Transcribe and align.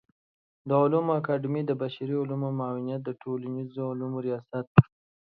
د 0.67 0.69
علومو 0.81 1.11
اکاډمۍ 1.19 1.61
د 1.67 1.71
بشري 1.81 2.15
علومو 2.21 2.49
معاونيت 2.59 3.01
د 3.03 3.09
ټولنيزو 3.21 3.81
علومو 3.91 4.19
ریاست 4.25 4.73